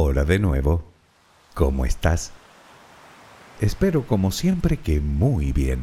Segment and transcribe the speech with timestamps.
[0.00, 0.84] Hola de nuevo.
[1.54, 2.30] ¿Cómo estás?
[3.60, 5.80] Espero como siempre que muy bien.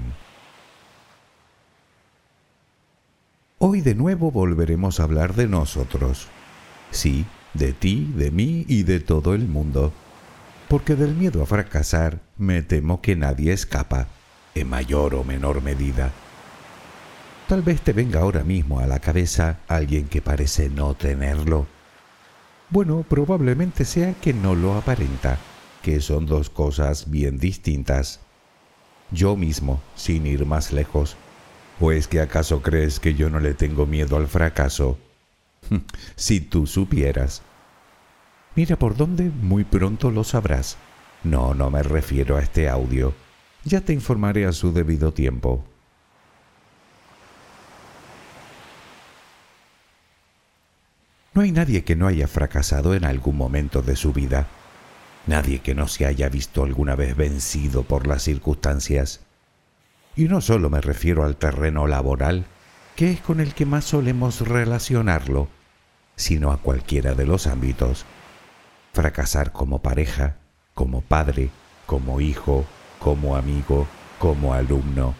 [3.57, 6.29] Hoy de nuevo volveremos a hablar de nosotros.
[6.91, 7.25] Sí,
[7.55, 9.91] de ti, de mí y de todo el mundo.
[10.70, 14.07] Porque del miedo a fracasar me temo que nadie escapa,
[14.54, 16.13] en mayor o menor medida.
[17.50, 21.75] Tal vez te venga ahora mismo a la cabeza alguien que parece no tenerlo.
[22.69, 25.37] Bueno, probablemente sea que no lo aparenta,
[25.83, 28.19] que son dos cosas bien distintas.
[29.11, 31.15] Yo mismo, sin ir más lejos,
[31.79, 34.97] ¿o es que acaso crees que yo no le tengo miedo al fracaso?
[36.16, 37.44] si tú supieras.
[38.55, 40.77] Mira por dónde muy pronto lo sabrás.
[41.23, 43.13] No, no me refiero a este audio.
[43.63, 45.66] Ya te informaré a su debido tiempo.
[51.45, 54.47] Hay nadie que no haya fracasado en algún momento de su vida.
[55.27, 59.21] Nadie que no se haya visto alguna vez vencido por las circunstancias.
[60.15, 62.45] Y no solo me refiero al terreno laboral,
[62.95, 65.47] que es con el que más solemos relacionarlo,
[66.15, 68.05] sino a cualquiera de los ámbitos.
[68.93, 70.37] Fracasar como pareja,
[70.73, 71.52] como padre,
[71.85, 72.65] como hijo,
[72.99, 73.87] como amigo,
[74.17, 75.13] como alumno.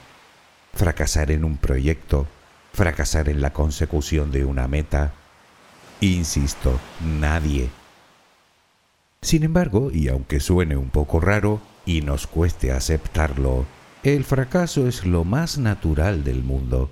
[0.74, 2.26] Fracasar en un proyecto,
[2.74, 5.14] fracasar en la consecución de una meta,
[6.02, 6.80] Insisto,
[7.20, 7.70] nadie.
[9.22, 13.66] Sin embargo, y aunque suene un poco raro y nos cueste aceptarlo,
[14.04, 16.92] el fracaso es lo más natural del mundo.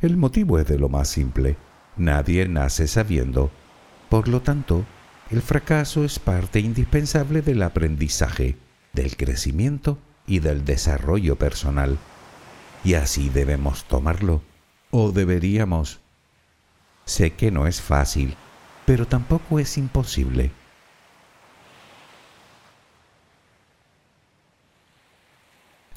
[0.00, 1.56] El motivo es de lo más simple.
[1.96, 3.50] Nadie nace sabiendo.
[4.08, 4.84] Por lo tanto,
[5.30, 8.56] el fracaso es parte indispensable del aprendizaje,
[8.92, 11.98] del crecimiento y del desarrollo personal.
[12.84, 14.42] Y así debemos tomarlo,
[14.90, 16.00] o deberíamos.
[17.04, 18.36] Sé que no es fácil,
[18.86, 20.50] pero tampoco es imposible.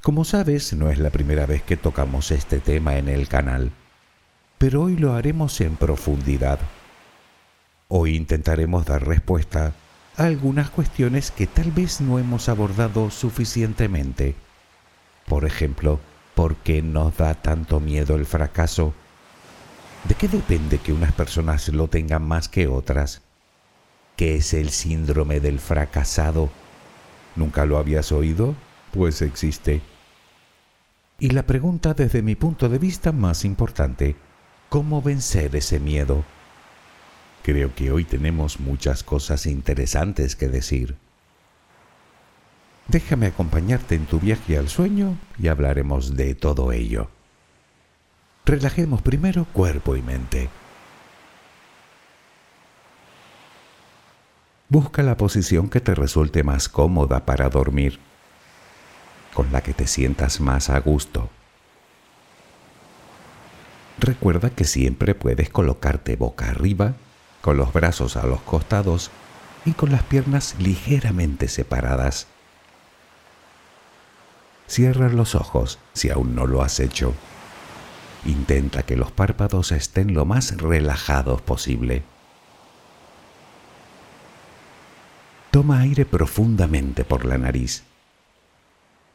[0.02, 3.72] Como sabes, no es la primera vez que tocamos este tema en el canal,
[4.58, 6.60] pero hoy lo haremos en profundidad.
[7.90, 9.74] Hoy intentaremos dar respuesta
[10.16, 14.36] a algunas cuestiones que tal vez no hemos abordado suficientemente.
[15.26, 16.00] Por ejemplo,
[16.36, 18.94] ¿por qué nos da tanto miedo el fracaso?
[20.08, 23.22] ¿De qué depende que unas personas lo tengan más que otras?
[24.16, 26.50] ¿Qué es el síndrome del fracasado?
[27.36, 28.56] ¿Nunca lo habías oído?
[28.94, 29.82] Pues existe.
[31.20, 34.16] Y la pregunta desde mi punto de vista más importante,
[34.70, 36.24] ¿cómo vencer ese miedo?
[37.44, 40.96] Creo que hoy tenemos muchas cosas interesantes que decir.
[42.88, 47.10] Déjame acompañarte en tu viaje al sueño y hablaremos de todo ello.
[48.48, 50.48] Relajemos primero cuerpo y mente.
[54.70, 58.00] Busca la posición que te resulte más cómoda para dormir,
[59.34, 61.30] con la que te sientas más a gusto.
[64.00, 66.94] Recuerda que siempre puedes colocarte boca arriba,
[67.42, 69.12] con los brazos a los costados
[69.66, 72.28] y con las piernas ligeramente separadas.
[74.68, 77.14] Cierra los ojos si aún no lo has hecho.
[78.26, 82.04] Intenta que los párpados estén lo más relajados posible.
[85.52, 87.84] Toma aire profundamente por la nariz.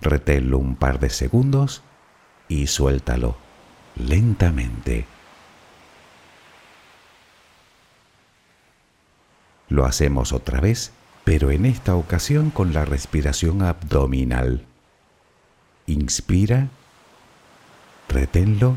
[0.00, 1.82] Reténlo un par de segundos
[2.48, 3.36] y suéltalo
[3.94, 5.06] lentamente.
[9.68, 10.92] Lo hacemos otra vez,
[11.24, 14.66] pero en esta ocasión con la respiración abdominal.
[15.86, 16.68] Inspira,
[18.08, 18.76] reténlo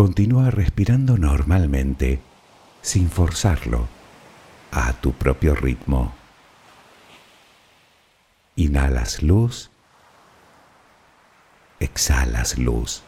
[0.00, 2.22] Continúa respirando normalmente,
[2.80, 3.86] sin forzarlo,
[4.72, 6.14] a tu propio ritmo.
[8.56, 9.70] Inhalas luz,
[11.80, 13.02] exhalas luz.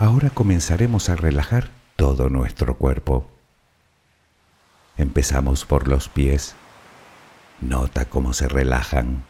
[0.00, 3.30] Ahora comenzaremos a relajar todo nuestro cuerpo.
[4.96, 6.56] Empezamos por los pies.
[7.60, 9.24] Nota cómo se relajan.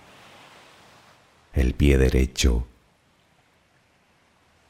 [1.52, 2.66] El pie derecho.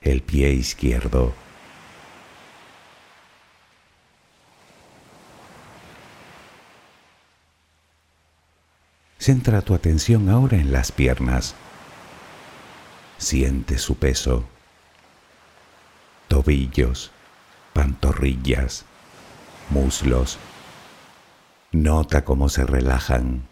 [0.00, 1.34] El pie izquierdo.
[9.18, 11.54] Centra tu atención ahora en las piernas.
[13.18, 14.46] Siente su peso
[16.30, 17.10] tobillos,
[17.72, 18.84] pantorrillas,
[19.68, 20.38] muslos.
[21.72, 23.49] Nota cómo se relajan.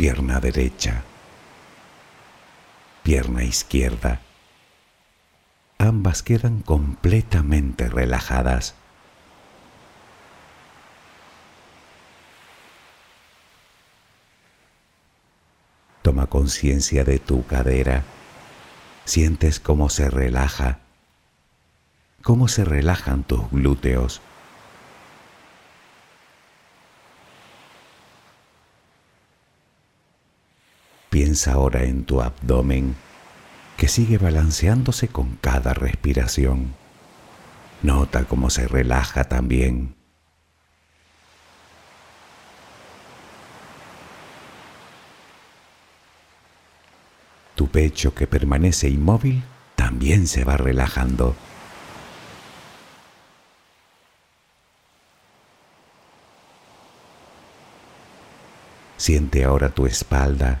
[0.00, 1.02] Pierna derecha,
[3.02, 4.22] pierna izquierda.
[5.76, 8.74] Ambas quedan completamente relajadas.
[16.00, 18.02] Toma conciencia de tu cadera
[19.04, 20.78] Sientes cómo se relaja,
[22.22, 24.22] cómo se relajan tus glúteos.
[31.10, 32.94] Piensa ahora en tu abdomen
[33.76, 36.74] que sigue balanceándose con cada respiración.
[37.82, 39.96] Nota cómo se relaja también.
[47.56, 49.42] Tu pecho que permanece inmóvil
[49.74, 51.34] también se va relajando.
[58.96, 60.60] Siente ahora tu espalda.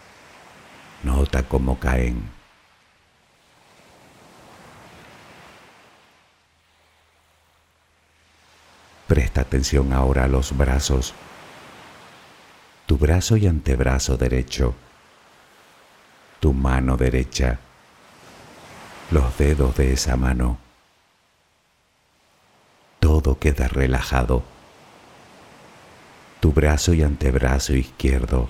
[1.03, 2.29] Nota cómo caen.
[9.07, 11.13] Presta atención ahora a los brazos.
[12.85, 14.75] Tu brazo y antebrazo derecho
[16.41, 17.59] tu mano derecha,
[19.11, 20.57] los dedos de esa mano.
[22.99, 24.43] Todo queda relajado.
[26.39, 28.49] Tu brazo y antebrazo izquierdo,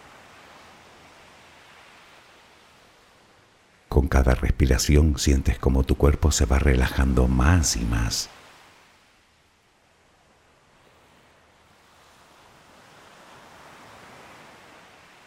[3.91, 8.29] Con cada respiración sientes como tu cuerpo se va relajando más y más.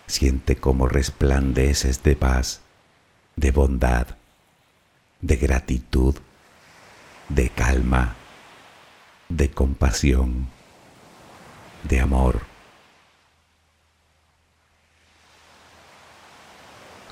[0.06, 2.62] Siente cómo resplandeces de paz,
[3.37, 4.06] de bondad,
[5.21, 6.14] de gratitud,
[7.28, 8.16] de calma,
[9.28, 10.49] de compasión,
[11.83, 12.53] de amor.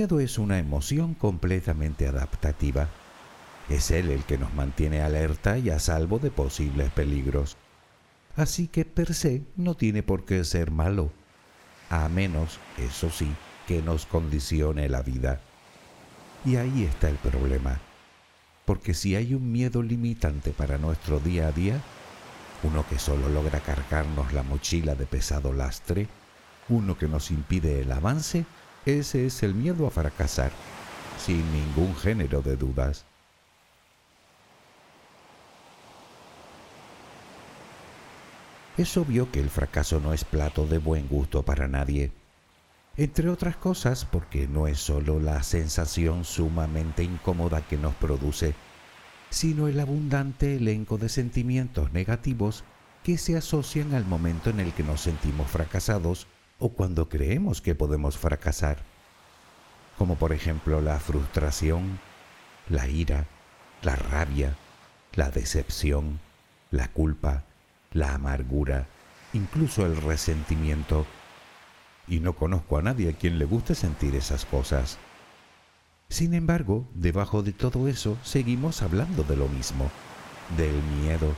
[0.00, 2.88] miedo es una emoción completamente adaptativa.
[3.68, 7.58] Es él el que nos mantiene alerta y a salvo de posibles peligros.
[8.34, 11.12] Así que per se no tiene por qué ser malo,
[11.90, 13.30] a menos, eso sí,
[13.66, 15.42] que nos condicione la vida.
[16.46, 17.78] Y ahí está el problema,
[18.64, 21.78] porque si hay un miedo limitante para nuestro día a día,
[22.62, 26.08] uno que solo logra cargarnos la mochila de pesado lastre,
[26.70, 28.46] uno que nos impide el avance,
[28.86, 30.52] ese es el miedo a fracasar,
[31.18, 33.04] sin ningún género de dudas.
[38.76, 42.12] Es obvio que el fracaso no es plato de buen gusto para nadie,
[42.96, 48.54] entre otras cosas porque no es solo la sensación sumamente incómoda que nos produce,
[49.28, 52.64] sino el abundante elenco de sentimientos negativos
[53.04, 56.26] que se asocian al momento en el que nos sentimos fracasados
[56.60, 58.78] o cuando creemos que podemos fracasar,
[59.98, 61.98] como por ejemplo la frustración,
[62.68, 63.26] la ira,
[63.82, 64.56] la rabia,
[65.14, 66.20] la decepción,
[66.70, 67.44] la culpa,
[67.92, 68.86] la amargura,
[69.32, 71.06] incluso el resentimiento.
[72.06, 74.98] Y no conozco a nadie a quien le guste sentir esas cosas.
[76.08, 79.90] Sin embargo, debajo de todo eso seguimos hablando de lo mismo,
[80.56, 81.34] del miedo.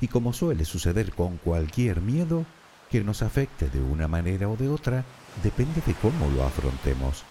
[0.00, 2.44] Y como suele suceder con cualquier miedo,
[2.90, 5.04] que nos afecte de una manera o de otra
[5.42, 7.24] depende de cómo lo afrontemos.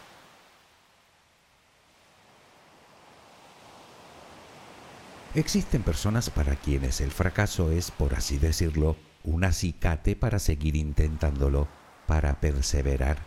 [5.35, 11.67] Existen personas para quienes el fracaso es, por así decirlo, un acicate para seguir intentándolo,
[12.07, 13.19] para perseverar,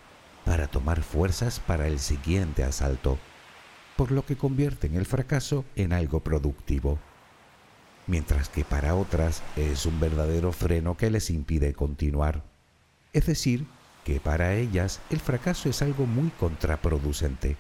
[0.45, 3.19] para tomar fuerzas para el siguiente asalto,
[3.97, 6.99] por lo que convierten el fracaso en algo productivo
[8.07, 12.43] mientras que para otras es un verdadero freno que les impide continuar.
[13.13, 13.67] Es decir,
[14.05, 17.57] que para ellas el fracaso es algo muy contraproducente.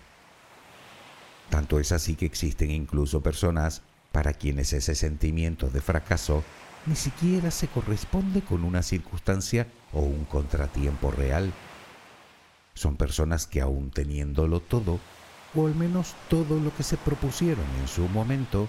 [1.51, 6.43] Tanto es así que existen incluso personas para quienes ese sentimiento de fracaso
[6.87, 11.53] ni siquiera se corresponde con una circunstancia o un contratiempo real.
[12.75, 14.99] Son personas que aún teniéndolo todo,
[15.55, 18.69] o al menos todo lo que se propusieron en su momento,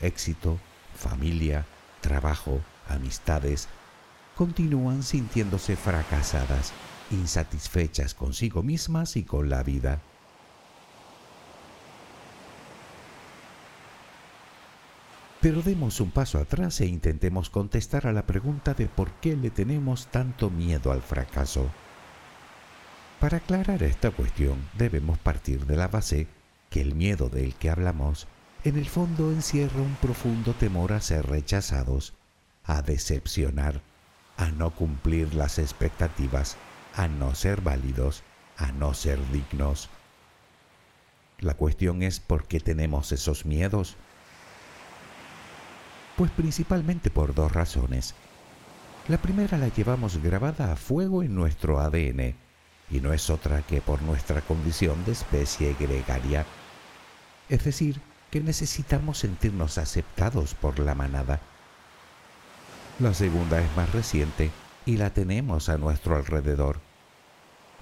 [0.00, 0.58] éxito,
[0.94, 1.66] familia,
[2.00, 3.68] trabajo, amistades,
[4.36, 6.72] continúan sintiéndose fracasadas,
[7.10, 10.00] insatisfechas consigo mismas y con la vida.
[15.40, 19.50] Pero demos un paso atrás e intentemos contestar a la pregunta de por qué le
[19.50, 21.68] tenemos tanto miedo al fracaso.
[23.18, 26.28] Para aclarar esta cuestión debemos partir de la base
[26.70, 28.28] que el miedo del que hablamos
[28.64, 32.14] en el fondo encierra un profundo temor a ser rechazados,
[32.64, 33.82] a decepcionar,
[34.36, 36.56] a no cumplir las expectativas,
[36.94, 38.22] a no ser válidos,
[38.56, 39.88] a no ser dignos.
[41.40, 43.96] La cuestión es por qué tenemos esos miedos.
[46.16, 48.14] Pues principalmente por dos razones.
[49.08, 52.36] La primera la llevamos grabada a fuego en nuestro ADN
[52.90, 56.46] y no es otra que por nuestra condición de especie gregaria,
[57.48, 58.00] es decir,
[58.32, 61.40] que necesitamos sentirnos aceptados por la manada.
[62.98, 64.50] La segunda es más reciente
[64.86, 66.80] y la tenemos a nuestro alrededor.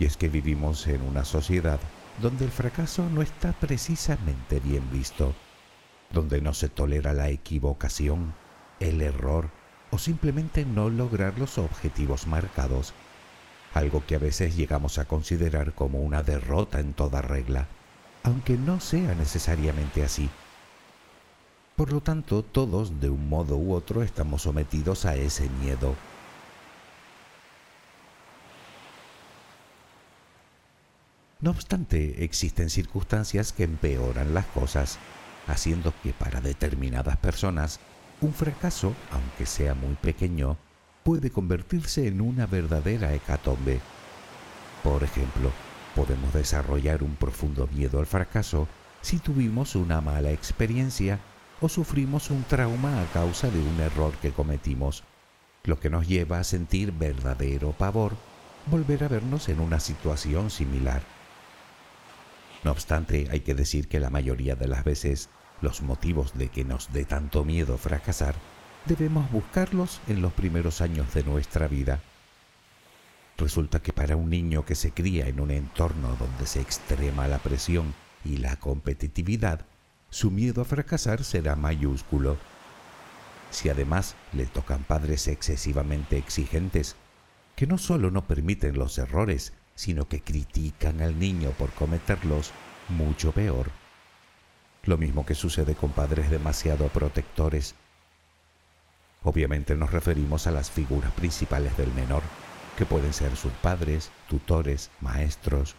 [0.00, 1.78] Y es que vivimos en una sociedad
[2.20, 5.34] donde el fracaso no está precisamente bien visto,
[6.10, 8.34] donde no se tolera la equivocación,
[8.80, 9.50] el error
[9.92, 12.92] o simplemente no lograr los objetivos marcados,
[13.72, 17.68] algo que a veces llegamos a considerar como una derrota en toda regla
[18.22, 20.28] aunque no sea necesariamente así.
[21.76, 25.94] Por lo tanto, todos, de un modo u otro, estamos sometidos a ese miedo.
[31.40, 34.98] No obstante, existen circunstancias que empeoran las cosas,
[35.46, 37.80] haciendo que para determinadas personas
[38.20, 40.58] un fracaso, aunque sea muy pequeño,
[41.02, 43.80] puede convertirse en una verdadera hecatombe.
[44.84, 45.50] Por ejemplo,
[45.94, 48.68] Podemos desarrollar un profundo miedo al fracaso
[49.02, 51.20] si tuvimos una mala experiencia
[51.60, 55.04] o sufrimos un trauma a causa de un error que cometimos,
[55.64, 58.14] lo que nos lleva a sentir verdadero pavor
[58.66, 61.02] volver a vernos en una situación similar.
[62.62, 65.30] No obstante, hay que decir que la mayoría de las veces
[65.60, 68.34] los motivos de que nos dé tanto miedo fracasar
[68.86, 72.00] debemos buscarlos en los primeros años de nuestra vida.
[73.40, 77.38] Resulta que para un niño que se cría en un entorno donde se extrema la
[77.38, 79.64] presión y la competitividad,
[80.10, 82.36] su miedo a fracasar será mayúsculo.
[83.50, 86.96] Si además le tocan padres excesivamente exigentes,
[87.56, 92.52] que no solo no permiten los errores, sino que critican al niño por cometerlos,
[92.90, 93.70] mucho peor.
[94.84, 97.74] Lo mismo que sucede con padres demasiado protectores.
[99.22, 102.22] Obviamente nos referimos a las figuras principales del menor,
[102.76, 105.74] que pueden ser sus padres, tutores, maestros.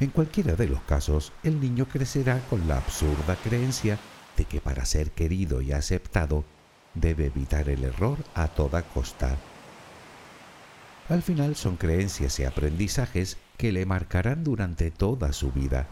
[0.00, 3.98] En cualquiera de los casos, el niño crecerá con la absurda creencia
[4.36, 6.44] de que para ser querido y aceptado
[6.94, 9.36] debe evitar el error a toda costa.
[11.08, 15.86] Al final son creencias y aprendizajes que le marcarán durante toda su vida.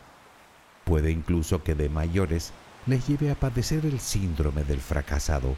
[0.84, 2.52] Puede incluso que de mayores
[2.86, 5.56] les lleve a padecer el síndrome del fracasado.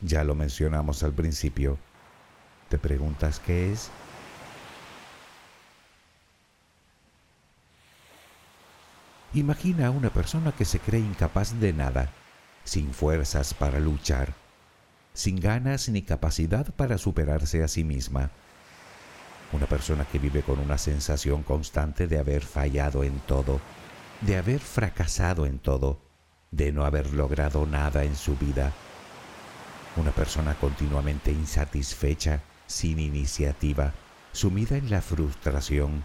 [0.00, 1.78] Ya lo mencionamos al principio.
[2.74, 3.88] ¿Te preguntas qué es?
[9.32, 12.10] Imagina a una persona que se cree incapaz de nada,
[12.64, 14.34] sin fuerzas para luchar,
[15.12, 18.32] sin ganas ni capacidad para superarse a sí misma.
[19.52, 23.60] Una persona que vive con una sensación constante de haber fallado en todo,
[24.22, 26.00] de haber fracasado en todo,
[26.50, 28.72] de no haber logrado nada en su vida.
[29.94, 33.92] Una persona continuamente insatisfecha, sin iniciativa,
[34.32, 36.04] sumida en la frustración,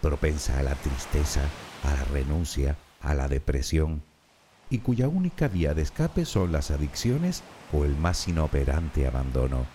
[0.00, 1.42] propensa a la tristeza,
[1.84, 4.02] a la renuncia, a la depresión,
[4.70, 7.42] y cuya única vía de escape son las adicciones
[7.72, 9.66] o el más inoperante abandono.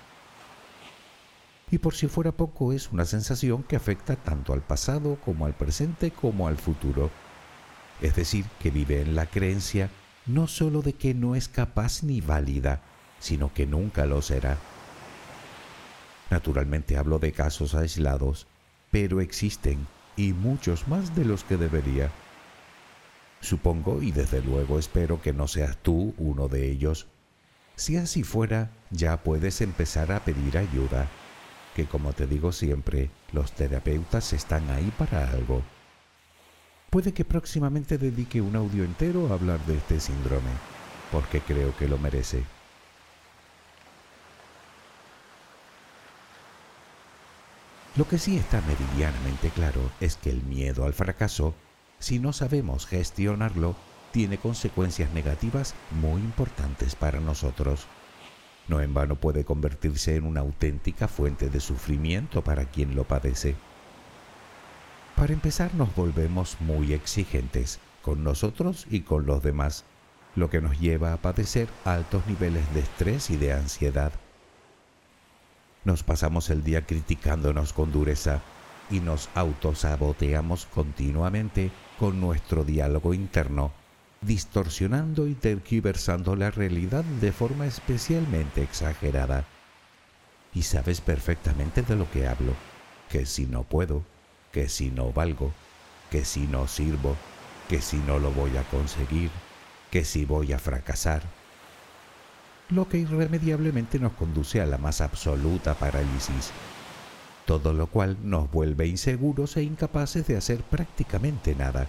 [1.72, 5.54] Y por si fuera poco, es una sensación que afecta tanto al pasado como al
[5.54, 7.10] presente como al futuro.
[8.02, 9.89] Es decir, que vive en la creencia
[10.26, 12.82] no sólo de que no es capaz ni válida,
[13.19, 14.58] sino que nunca lo será.
[16.34, 18.48] Naturalmente hablo de casos aislados,
[18.89, 22.10] pero existen y muchos más de los que debería.
[23.39, 27.06] Supongo y desde luego espero que no seas tú uno de ellos.
[27.76, 31.08] Si así fuera, ya puedes empezar a pedir ayuda,
[31.76, 35.62] que como te digo siempre, los terapeutas están ahí para algo.
[36.89, 40.50] Puede que próximamente dedique un audio entero a hablar de este síndrome,
[41.12, 42.43] porque creo que lo merece.
[47.95, 51.53] Lo que sí está meridianamente claro es que el miedo al fracaso,
[51.99, 53.75] si no sabemos gestionarlo,
[54.12, 57.86] tiene consecuencias negativas muy importantes para nosotros.
[58.67, 63.56] No en vano puede convertirse en una auténtica fuente de sufrimiento para quien lo padece.
[65.15, 69.86] Para empezar nos volvemos muy exigentes con nosotros y con los demás,
[70.36, 74.13] lo que nos lleva a padecer altos niveles de estrés y de ansiedad.
[75.86, 78.41] Nos pasamos el día criticándonos con dureza
[78.89, 83.72] y nos autosaboteamos continuamente con nuestro diálogo interno,
[84.22, 89.46] distorsionando y tergiversando la realidad de forma especialmente exagerada.
[90.54, 92.54] Y sabes perfectamente de lo que hablo,
[93.10, 94.04] que si no puedo,
[94.54, 95.52] que si no valgo,
[96.10, 97.17] que si no sirvo,
[97.67, 99.32] que si no lo voy a conseguir,
[99.91, 101.24] que si voy a fracasar
[102.75, 106.51] lo que irremediablemente nos conduce a la más absoluta parálisis,
[107.45, 111.88] todo lo cual nos vuelve inseguros e incapaces de hacer prácticamente nada,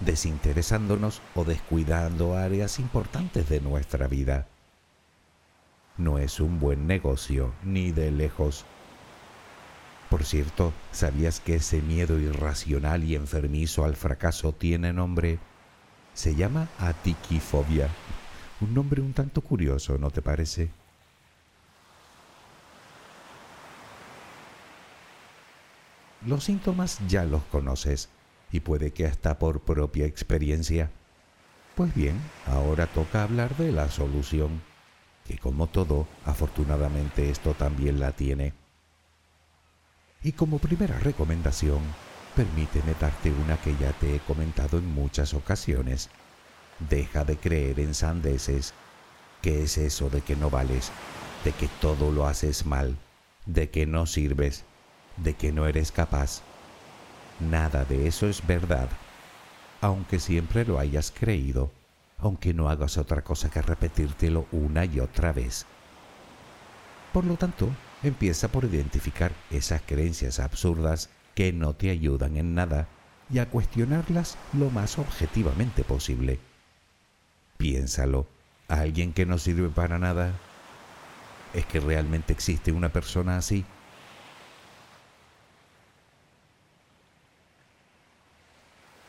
[0.00, 4.46] desinteresándonos o descuidando áreas importantes de nuestra vida.
[5.96, 8.64] No es un buen negocio, ni de lejos.
[10.08, 15.38] Por cierto, ¿sabías que ese miedo irracional y enfermizo al fracaso tiene nombre?
[16.14, 17.88] Se llama atiquifobia.
[18.60, 20.68] Un nombre un tanto curioso, ¿no te parece?
[26.26, 28.08] Los síntomas ya los conoces
[28.50, 30.90] y puede que hasta por propia experiencia.
[31.76, 34.60] Pues bien, ahora toca hablar de la solución,
[35.24, 38.54] que como todo, afortunadamente esto también la tiene.
[40.24, 41.78] Y como primera recomendación,
[42.34, 46.10] permíteme darte una que ya te he comentado en muchas ocasiones
[46.78, 48.74] Deja de creer en sandeces.
[49.42, 50.90] ¿Qué es eso de que no vales?
[51.44, 52.96] De que todo lo haces mal,
[53.46, 54.64] de que no sirves,
[55.16, 56.42] de que no eres capaz.
[57.40, 58.88] Nada de eso es verdad,
[59.80, 61.70] aunque siempre lo hayas creído,
[62.18, 65.66] aunque no hagas otra cosa que repetírtelo una y otra vez.
[67.12, 67.68] Por lo tanto,
[68.02, 72.88] empieza por identificar esas creencias absurdas que no te ayudan en nada
[73.30, 76.40] y a cuestionarlas lo más objetivamente posible.
[77.58, 78.24] Piénsalo,
[78.68, 80.32] ¿alguien que no sirve para nada?
[81.52, 83.64] ¿Es que realmente existe una persona así?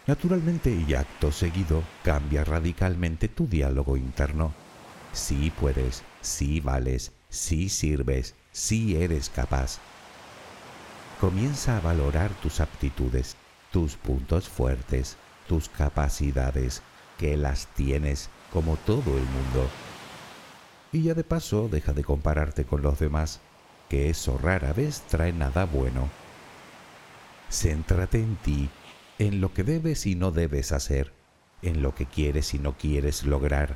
[0.07, 4.51] Naturalmente y acto seguido cambia radicalmente tu diálogo interno.
[5.13, 9.77] Sí puedes, sí vales, sí sirves, sí eres capaz.
[11.21, 13.35] Comienza a valorar tus aptitudes,
[13.71, 16.81] tus puntos fuertes, tus capacidades,
[17.19, 19.69] que las tienes como todo el mundo.
[20.91, 23.39] Y ya de paso deja de compararte con los demás,
[23.89, 26.09] que eso rara vez trae nada bueno.
[27.49, 28.69] Céntrate en ti
[29.19, 31.11] en lo que debes y no debes hacer,
[31.61, 33.75] en lo que quieres y no quieres lograr,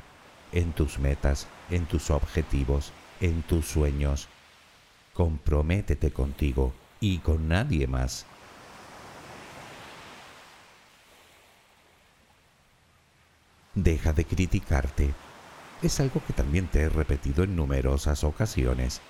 [0.52, 4.28] en tus metas, en tus objetivos, en tus sueños.
[5.12, 8.24] Comprométete contigo y con nadie más.
[13.74, 15.12] Deja de criticarte.
[15.82, 19.00] Es algo que también te he repetido en numerosas ocasiones.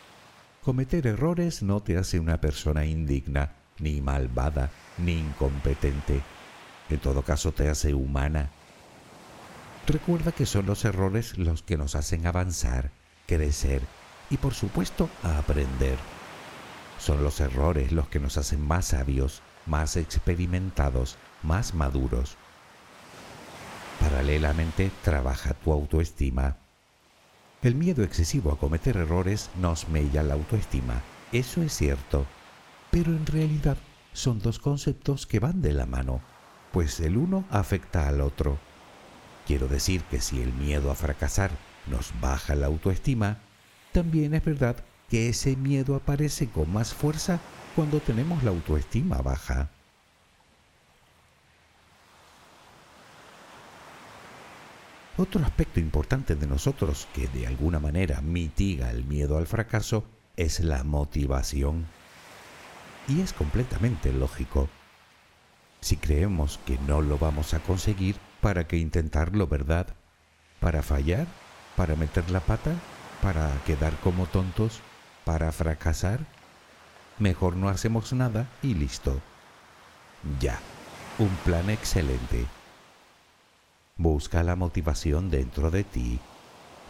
[0.63, 6.23] Cometer errores no te hace una persona indigna, ni malvada, ni incompetente.
[6.89, 8.51] En todo caso te hace humana.
[9.87, 12.91] Recuerda que son los errores los que nos hacen avanzar,
[13.27, 13.83] crecer
[14.31, 15.99] y por supuesto aprender.
[16.99, 22.39] Son los errores los que nos hacen más sabios, más experimentados, más maduros.
[24.01, 26.57] Paralelamente trabaja tu autoestima.
[27.63, 31.01] El miedo excesivo a cometer errores nos mella la autoestima,
[31.33, 32.27] eso es cierto,
[32.91, 33.79] pero en realidad
[34.13, 36.21] son dos conceptos que van de la mano,
[36.73, 38.59] pues el uno afecta al otro.
[39.47, 41.51] Quiero decir que si el miedo a fracasar
[41.87, 43.39] nos baja la autoestima,
[43.93, 44.77] también es verdad
[45.09, 47.41] que ese miedo aparece con más fuerza
[47.75, 49.71] cuando tenemos la autoestima baja.
[55.17, 60.05] Otro aspecto importante de nosotros que de alguna manera mitiga el miedo al fracaso
[60.37, 61.87] es la motivación.
[63.07, 64.69] Y es completamente lógico.
[65.81, 69.87] Si creemos que no lo vamos a conseguir, ¿para qué intentarlo, verdad?
[70.59, 71.29] ¿Para fallar?
[71.77, 72.75] ¿Para meter la pata?
[73.23, 74.81] ¿Para quedar como tontos?
[75.25, 76.27] ¿Para fracasar?
[77.21, 79.21] Mejor no hacemos nada y listo.
[80.41, 80.59] Ya,
[81.19, 82.47] un plan excelente.
[83.97, 86.19] Busca la motivación dentro de ti.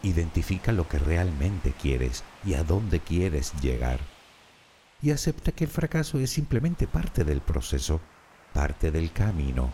[0.03, 4.01] Identifica lo que realmente quieres y a dónde quieres llegar
[5.05, 8.01] y acepta que el fracaso es simplemente parte del proceso,
[8.55, 9.71] parte del camino.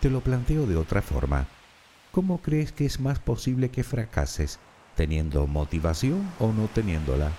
[0.00, 1.48] Te lo planteo de otra forma.
[2.12, 4.60] ¿Cómo crees que es más posible que fracases,
[4.94, 7.32] teniendo motivación o no teniéndola?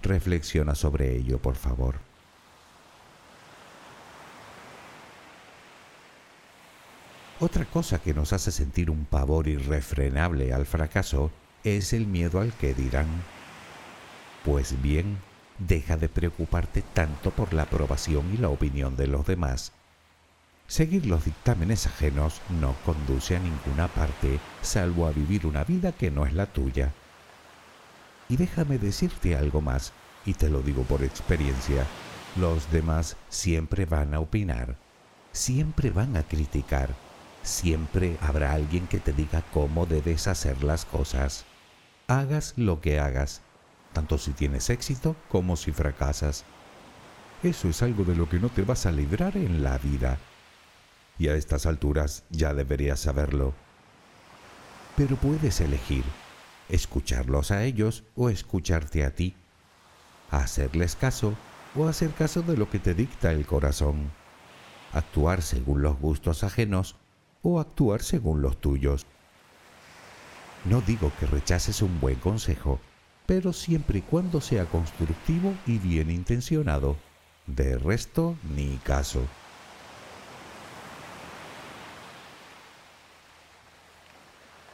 [0.00, 2.07] Reflexiona sobre ello, por favor.
[7.40, 11.30] Otra cosa que nos hace sentir un pavor irrefrenable al fracaso
[11.62, 13.06] es el miedo al que dirán.
[14.44, 15.18] Pues bien,
[15.60, 19.70] deja de preocuparte tanto por la aprobación y la opinión de los demás.
[20.66, 26.10] Seguir los dictámenes ajenos no conduce a ninguna parte salvo a vivir una vida que
[26.10, 26.92] no es la tuya.
[28.28, 29.92] Y déjame decirte algo más,
[30.26, 31.86] y te lo digo por experiencia,
[32.34, 34.76] los demás siempre van a opinar,
[35.32, 36.94] siempre van a criticar,
[37.42, 41.44] siempre habrá alguien que te diga cómo debes hacer las cosas.
[42.06, 43.42] Hagas lo que hagas,
[43.92, 46.44] tanto si tienes éxito como si fracasas.
[47.42, 50.18] Eso es algo de lo que no te vas a librar en la vida.
[51.18, 53.54] Y a estas alturas ya deberías saberlo.
[54.96, 56.04] Pero puedes elegir
[56.68, 59.34] escucharlos a ellos o escucharte a ti,
[60.30, 61.34] hacerles caso
[61.74, 64.10] o hacer caso de lo que te dicta el corazón,
[64.92, 66.96] actuar según los gustos ajenos
[67.42, 69.06] o actuar según los tuyos.
[70.64, 72.80] No digo que rechaces un buen consejo,
[73.26, 76.96] pero siempre y cuando sea constructivo y bien intencionado.
[77.46, 79.22] De resto, ni caso.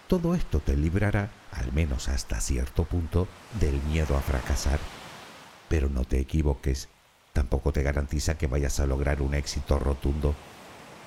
[0.08, 3.26] Todo esto te librará, al menos hasta cierto punto,
[3.58, 4.78] del miedo a fracasar.
[5.68, 6.88] Pero no te equivoques,
[7.32, 10.34] tampoco te garantiza que vayas a lograr un éxito rotundo.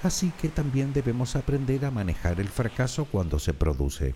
[0.03, 4.15] Así que también debemos aprender a manejar el fracaso cuando se produce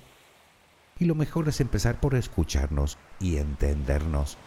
[1.01, 4.37] y lo mejor es empezar por escucharnos y entendernos,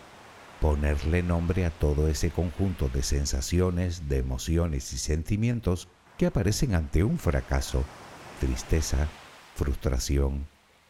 [0.61, 7.03] ponerle nombre a todo ese conjunto de sensaciones, de emociones y sentimientos que aparecen ante
[7.03, 7.83] un fracaso,
[8.39, 9.09] tristeza,
[9.57, 10.47] frustración,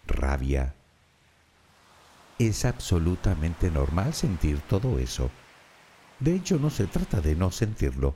[0.07, 0.75] rabia.
[2.39, 5.31] Es absolutamente normal sentir todo eso.
[6.21, 8.15] De hecho, no se trata de no sentirlo,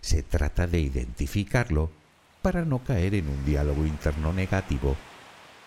[0.00, 1.90] Se trata de identificarlo
[2.42, 4.96] para no caer en un diálogo interno negativo,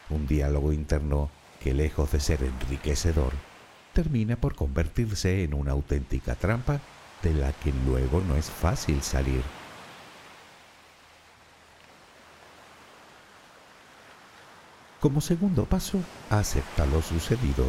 [0.10, 1.30] un diálogo interno
[1.62, 3.34] que lejos de ser enriquecedor,
[3.94, 6.82] termina por convertirse en una auténtica trampa
[7.22, 9.42] de la que luego no es fácil salir.
[15.00, 17.66] Como segundo paso, acepta lo sucedido.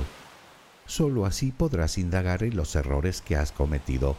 [0.87, 4.17] Solo así podrás indagar en los errores que has cometido,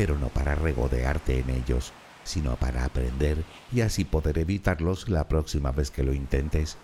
[0.00, 1.92] pero no para regodearte en ellos,
[2.24, 6.78] sino para aprender y así poder evitarlos la próxima vez que lo intentes.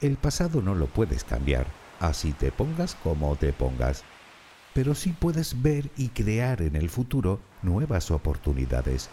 [0.00, 1.66] El pasado no lo puedes cambiar,
[1.98, 4.02] así te pongas como te pongas,
[4.72, 9.10] pero sí puedes ver y crear en el futuro nuevas oportunidades.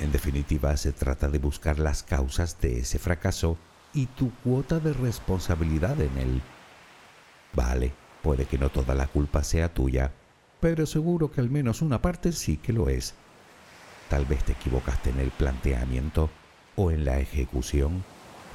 [0.00, 3.58] En definitiva, se trata de buscar las causas de ese fracaso
[3.92, 6.42] y tu cuota de responsabilidad en él.
[7.52, 10.10] Vale, puede que no toda la culpa sea tuya,
[10.64, 13.12] pero seguro que al menos una parte sí que lo es.
[14.08, 16.30] Tal vez te equivocaste en el planteamiento,
[16.74, 18.02] o en la ejecución,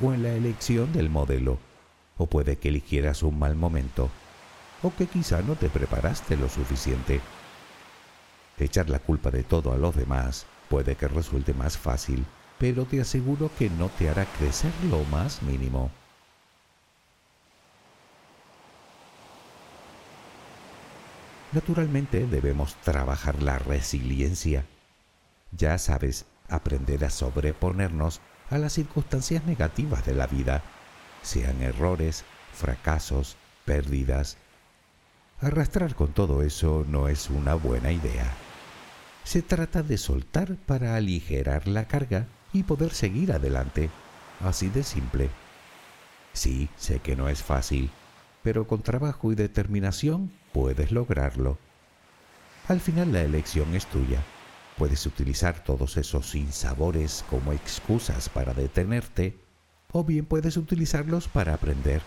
[0.02, 1.60] o en la elección del modelo,
[2.18, 4.10] o puede que eligieras un mal momento,
[4.82, 7.22] o que quizá no te preparaste lo suficiente.
[8.58, 12.26] Echar la culpa de todo a los demás puede que resulte más fácil,
[12.58, 15.92] pero te aseguro que no te hará crecer lo más mínimo.
[21.52, 24.66] Naturalmente debemos trabajar la resiliencia.
[25.52, 30.62] Ya sabes, aprender a sobreponernos a las circunstancias negativas de la vida,
[31.24, 33.36] sean errores, fracasos,
[33.66, 34.38] pérdidas.
[35.42, 38.32] Arrastrar con todo eso no es una buena idea.
[39.24, 43.90] Se trata de soltar para aligerar la carga y poder seguir adelante.
[44.40, 45.30] Así de simple.
[46.34, 47.90] Sí, sé que no es fácil,
[48.44, 51.58] pero con trabajo y determinación puedes lograrlo.
[52.68, 54.24] Al final la elección es tuya.
[54.78, 59.38] Puedes utilizar todos esos sinsabores como excusas para detenerte,
[59.92, 62.02] o bien puedes utilizarlos para aprender,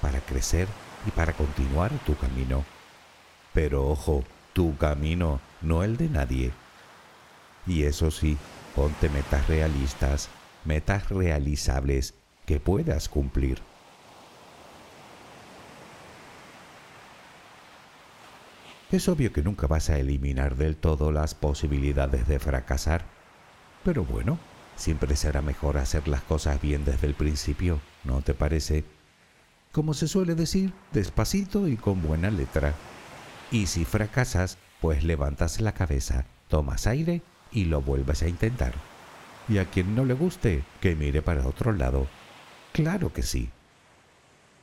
[0.00, 0.66] para crecer
[1.06, 2.64] y para continuar tu camino.
[3.52, 6.52] Pero ojo, tu camino, no el de nadie.
[7.66, 8.38] Y eso sí,
[8.74, 10.28] ponte metas realistas,
[10.64, 12.14] metas realizables
[12.46, 13.60] que puedas cumplir.
[18.96, 23.04] Es obvio que nunca vas a eliminar del todo las posibilidades de fracasar,
[23.84, 24.38] pero bueno,
[24.74, 28.84] siempre será mejor hacer las cosas bien desde el principio, ¿no te parece?
[29.70, 32.72] Como se suele decir, despacito y con buena letra.
[33.50, 37.20] Y si fracasas, pues levantas la cabeza, tomas aire
[37.52, 38.72] y lo vuelves a intentar.
[39.46, 42.06] Y a quien no le guste, que mire para otro lado.
[42.72, 43.50] Claro que sí.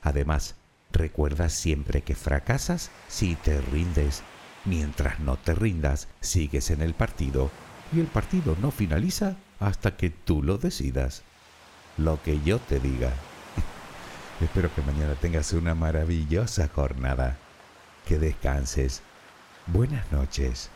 [0.01, 0.55] Además,
[0.93, 4.21] Recuerda siempre que fracasas si te rindes.
[4.63, 7.51] Mientras no te rindas, sigues en el partido
[7.91, 11.23] y el partido no finaliza hasta que tú lo decidas.
[11.97, 13.11] Lo que yo te diga.
[14.41, 17.37] Espero que mañana tengas una maravillosa jornada.
[18.07, 19.01] Que descanses.
[19.67, 20.69] Buenas noches.